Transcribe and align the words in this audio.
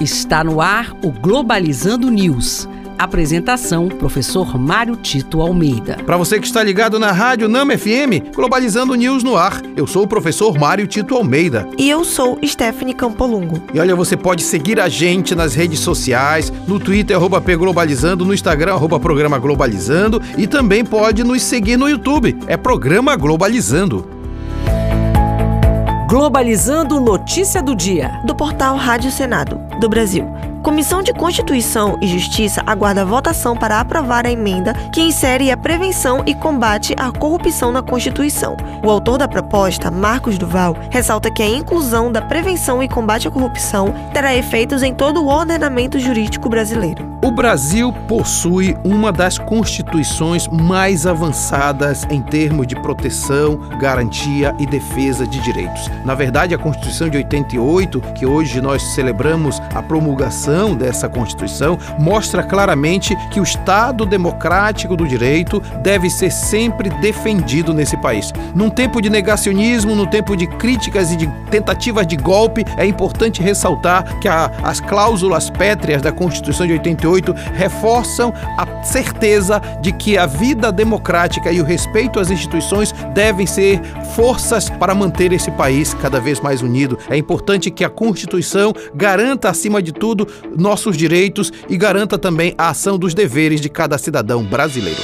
Está 0.00 0.42
no 0.42 0.60
ar 0.60 0.96
o 1.02 1.10
Globalizando 1.10 2.10
News. 2.10 2.68
Apresentação: 2.98 3.88
Professor 3.88 4.58
Mário 4.58 4.96
Tito 4.96 5.40
Almeida. 5.40 5.98
Para 6.04 6.16
você 6.16 6.40
que 6.40 6.46
está 6.46 6.62
ligado 6.62 6.98
na 6.98 7.12
Rádio 7.12 7.48
Nama 7.48 7.78
FM, 7.78 8.34
Globalizando 8.34 8.94
News 8.94 9.22
no 9.22 9.36
ar. 9.36 9.62
Eu 9.76 9.86
sou 9.86 10.02
o 10.02 10.08
professor 10.08 10.58
Mário 10.58 10.86
Tito 10.86 11.14
Almeida. 11.14 11.68
E 11.78 11.88
eu 11.88 12.04
sou 12.04 12.38
Stephanie 12.44 12.94
Campolungo. 12.94 13.62
E 13.72 13.78
olha, 13.78 13.94
você 13.94 14.16
pode 14.16 14.42
seguir 14.42 14.80
a 14.80 14.88
gente 14.88 15.34
nas 15.34 15.54
redes 15.54 15.78
sociais, 15.78 16.52
no 16.66 16.80
Twitter, 16.80 17.16
arroba 17.16 17.38
Globalizando, 17.40 18.24
no 18.24 18.34
Instagram, 18.34 18.74
arroba 18.74 18.98
Programa 18.98 19.38
Globalizando, 19.38 20.20
e 20.36 20.46
também 20.46 20.84
pode 20.84 21.22
nos 21.22 21.42
seguir 21.42 21.76
no 21.76 21.88
YouTube. 21.88 22.36
É 22.46 22.56
Programa 22.56 23.14
Globalizando. 23.14 24.17
Globalizando 26.08 26.98
Notícia 27.00 27.62
do 27.62 27.74
Dia. 27.74 28.18
Do 28.24 28.34
portal 28.34 28.76
Rádio 28.78 29.10
Senado, 29.10 29.60
do 29.78 29.90
Brasil. 29.90 30.24
Comissão 30.62 31.02
de 31.02 31.12
Constituição 31.12 31.96
e 32.00 32.06
Justiça 32.06 32.62
aguarda 32.66 33.04
votação 33.04 33.56
para 33.56 33.80
aprovar 33.80 34.26
a 34.26 34.30
emenda 34.30 34.74
que 34.92 35.00
insere 35.00 35.50
a 35.50 35.56
prevenção 35.56 36.22
e 36.26 36.34
combate 36.34 36.94
à 36.98 37.12
corrupção 37.12 37.70
na 37.70 37.80
Constituição. 37.80 38.56
O 38.84 38.90
autor 38.90 39.18
da 39.18 39.28
proposta, 39.28 39.90
Marcos 39.90 40.36
Duval, 40.36 40.76
ressalta 40.90 41.30
que 41.30 41.42
a 41.42 41.48
inclusão 41.48 42.10
da 42.10 42.20
prevenção 42.20 42.82
e 42.82 42.88
combate 42.88 43.28
à 43.28 43.30
corrupção 43.30 43.94
terá 44.12 44.34
efeitos 44.34 44.82
em 44.82 44.92
todo 44.92 45.22
o 45.22 45.28
ordenamento 45.28 45.98
jurídico 45.98 46.48
brasileiro. 46.48 47.06
O 47.22 47.30
Brasil 47.30 47.92
possui 48.06 48.76
uma 48.84 49.12
das 49.12 49.38
constituições 49.38 50.48
mais 50.48 51.06
avançadas 51.06 52.04
em 52.10 52.22
termos 52.22 52.66
de 52.66 52.74
proteção, 52.76 53.56
garantia 53.78 54.54
e 54.58 54.66
defesa 54.66 55.26
de 55.26 55.40
direitos. 55.40 55.90
Na 56.04 56.14
verdade, 56.14 56.54
a 56.54 56.58
Constituição 56.58 57.08
de 57.08 57.16
88, 57.16 58.00
que 58.14 58.24
hoje 58.24 58.60
nós 58.60 58.82
celebramos 58.94 59.60
a 59.74 59.82
promulgação 59.82 60.47
dessa 60.74 61.08
Constituição, 61.08 61.78
mostra 61.98 62.42
claramente 62.42 63.16
que 63.30 63.40
o 63.40 63.42
Estado 63.42 64.06
democrático 64.06 64.96
do 64.96 65.06
direito 65.06 65.60
deve 65.82 66.08
ser 66.10 66.30
sempre 66.30 66.90
defendido 67.00 67.74
nesse 67.74 67.96
país. 67.96 68.32
Num 68.54 68.70
tempo 68.70 69.00
de 69.00 69.10
negacionismo, 69.10 69.94
no 69.94 70.06
tempo 70.06 70.36
de 70.36 70.46
críticas 70.46 71.12
e 71.12 71.16
de 71.16 71.26
tentativas 71.50 72.06
de 72.06 72.16
golpe, 72.16 72.64
é 72.76 72.86
importante 72.86 73.42
ressaltar 73.42 74.18
que 74.20 74.28
a, 74.28 74.50
as 74.62 74.80
cláusulas 74.80 75.50
pétreas 75.50 76.02
da 76.02 76.12
Constituição 76.12 76.66
de 76.66 76.72
88 76.72 77.34
reforçam 77.54 78.32
a 78.56 78.84
certeza 78.84 79.60
de 79.80 79.92
que 79.92 80.16
a 80.16 80.26
vida 80.26 80.72
democrática 80.72 81.50
e 81.50 81.60
o 81.60 81.64
respeito 81.64 82.20
às 82.20 82.30
instituições 82.30 82.94
devem 83.12 83.46
ser 83.46 83.80
forças 84.14 84.68
para 84.68 84.94
manter 84.94 85.32
esse 85.32 85.50
país 85.50 85.94
cada 85.94 86.20
vez 86.20 86.40
mais 86.40 86.62
unido. 86.62 86.98
É 87.08 87.16
importante 87.16 87.70
que 87.70 87.84
a 87.84 87.90
Constituição 87.90 88.72
garanta, 88.94 89.48
acima 89.48 89.82
de 89.82 89.92
tudo, 89.92 90.26
nossos 90.56 90.96
direitos 90.96 91.52
e 91.68 91.76
garanta 91.76 92.18
também 92.18 92.54
a 92.56 92.70
ação 92.70 92.98
dos 92.98 93.14
deveres 93.14 93.60
de 93.60 93.68
cada 93.68 93.98
cidadão 93.98 94.44
brasileiro. 94.44 95.02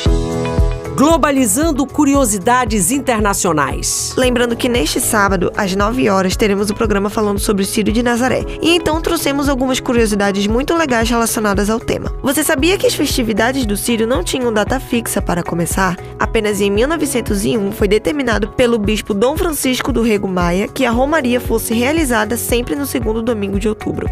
Globalizando 0.97 1.85
curiosidades 1.85 2.93
internacionais. 2.93 4.15
Lembrando 4.17 4.55
que 4.55 4.69
neste 4.69 5.01
sábado, 5.01 5.51
às 5.57 5.75
9 5.75 6.09
horas, 6.09 6.37
teremos 6.37 6.71
o 6.71 6.75
programa 6.75 7.11
falando 7.11 7.41
sobre 7.41 7.65
o 7.65 7.67
Círio 7.67 7.93
de 7.93 8.01
Nazaré. 8.01 8.45
E 8.63 8.71
então 8.71 9.01
trouxemos 9.01 9.49
algumas 9.49 9.81
curiosidades 9.81 10.47
muito 10.47 10.73
legais 10.77 11.11
relacionadas 11.11 11.69
ao 11.69 11.81
tema. 11.81 12.13
Você 12.23 12.45
sabia 12.45 12.79
que 12.79 12.87
as 12.87 12.95
festividades 12.95 13.67
do 13.67 13.77
Círio 13.77 14.07
não 14.07 14.23
tinham 14.23 14.53
data 14.53 14.79
fixa 14.79 15.21
para 15.21 15.43
começar? 15.43 15.97
Apenas 16.17 16.61
em 16.61 16.71
1901 16.71 17.73
foi 17.73 17.89
determinado 17.89 18.51
pelo 18.51 18.79
bispo 18.79 19.13
Dom 19.13 19.37
Francisco 19.37 19.93
do 19.93 20.01
Rego 20.01 20.29
Maia 20.29 20.69
que 20.69 20.87
a 20.87 20.93
romaria 20.93 21.41
fosse 21.41 21.75
realizada 21.75 22.37
sempre 22.37 22.77
no 22.77 22.87
segundo 22.87 23.21
domingo 23.21 23.59
de 23.59 23.69
outubro. 23.69 24.09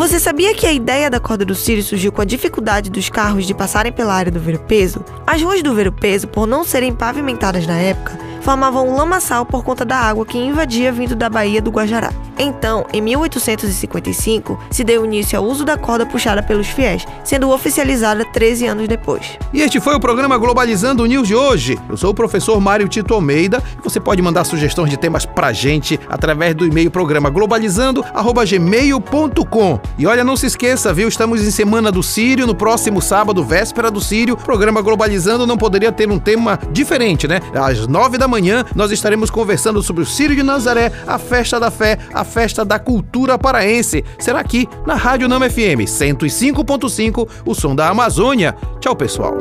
Você 0.00 0.18
sabia 0.18 0.54
que 0.54 0.66
a 0.66 0.72
ideia 0.72 1.10
da 1.10 1.20
corda 1.20 1.44
do 1.44 1.54
Círio 1.54 1.84
surgiu 1.84 2.10
com 2.10 2.22
a 2.22 2.24
dificuldade 2.24 2.88
dos 2.88 3.10
carros 3.10 3.44
de 3.44 3.52
passarem 3.52 3.92
pela 3.92 4.14
área 4.14 4.32
do 4.32 4.40
Ver-Peso? 4.40 5.04
As 5.26 5.42
ruas 5.42 5.62
do 5.62 5.74
Ver-Peso, 5.74 6.26
por 6.26 6.46
não 6.46 6.64
serem 6.64 6.94
pavimentadas 6.94 7.66
na 7.66 7.76
época, 7.76 8.18
formavam 8.50 8.88
um 8.88 8.96
lamaçal 8.96 9.46
por 9.46 9.62
conta 9.62 9.84
da 9.84 9.96
água 9.96 10.26
que 10.26 10.36
invadia 10.36 10.90
vindo 10.90 11.14
da 11.14 11.30
Baía 11.30 11.62
do 11.62 11.70
Guajará. 11.70 12.12
Então, 12.36 12.84
em 12.92 13.00
1855, 13.00 14.58
se 14.70 14.82
deu 14.82 15.04
início 15.04 15.38
ao 15.38 15.44
uso 15.44 15.64
da 15.64 15.76
corda 15.76 16.04
puxada 16.04 16.42
pelos 16.42 16.66
fiéis, 16.66 17.06
sendo 17.22 17.48
oficializada 17.50 18.24
13 18.24 18.66
anos 18.66 18.88
depois. 18.88 19.38
E 19.52 19.60
este 19.60 19.78
foi 19.78 19.94
o 19.94 20.00
programa 20.00 20.36
Globalizando 20.36 21.06
News 21.06 21.28
de 21.28 21.34
hoje. 21.34 21.78
Eu 21.88 21.96
sou 21.96 22.10
o 22.10 22.14
professor 22.14 22.60
Mário 22.60 22.88
Tito 22.88 23.14
Almeida 23.14 23.62
você 23.82 23.98
pode 24.00 24.22
mandar 24.22 24.44
sugestões 24.44 24.88
de 24.90 24.96
temas 24.96 25.26
pra 25.26 25.52
gente 25.52 26.00
através 26.08 26.54
do 26.54 26.64
e-mail 26.66 26.90
programa 26.90 27.28
globalizando@gmail.com. 27.30 29.80
E 29.98 30.06
olha, 30.06 30.24
não 30.24 30.36
se 30.36 30.46
esqueça, 30.46 30.92
viu? 30.92 31.08
Estamos 31.08 31.46
em 31.46 31.50
Semana 31.50 31.92
do 31.92 32.02
Sírio, 32.02 32.46
no 32.46 32.54
próximo 32.54 33.02
sábado, 33.02 33.44
véspera 33.44 33.90
do 33.90 34.00
Sírio. 34.00 34.34
O 34.34 34.38
programa 34.38 34.80
Globalizando 34.80 35.46
não 35.46 35.56
poderia 35.56 35.90
ter 35.92 36.10
um 36.10 36.18
tema 36.18 36.58
diferente, 36.70 37.28
né? 37.28 37.40
Às 37.54 37.86
nove 37.86 38.16
da 38.16 38.28
manhã, 38.28 38.39
nós 38.74 38.90
estaremos 38.90 39.30
conversando 39.30 39.82
sobre 39.82 40.02
o 40.02 40.06
Sírio 40.06 40.34
de 40.34 40.42
Nazaré, 40.42 40.92
a 41.06 41.18
festa 41.18 41.60
da 41.60 41.70
fé, 41.70 41.98
a 42.12 42.24
festa 42.24 42.64
da 42.64 42.78
cultura 42.78 43.38
paraense. 43.38 44.04
Será 44.18 44.40
aqui 44.40 44.68
na 44.86 44.94
Rádio 44.94 45.28
Nama 45.28 45.48
FM 45.48 45.84
105.5, 45.86 47.28
o 47.44 47.54
som 47.54 47.74
da 47.74 47.88
Amazônia. 47.88 48.56
Tchau, 48.80 48.96
pessoal. 48.96 49.34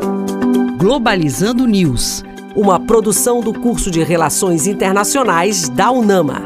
Globalizando 0.78 1.66
News, 1.66 2.24
uma 2.56 2.80
produção 2.80 3.42
do 3.42 3.54
curso 3.54 3.90
de 3.90 4.04
Relações 4.04 4.68
Internacionais 4.68 5.70
da 5.70 5.92
UNAMA. 5.92 6.42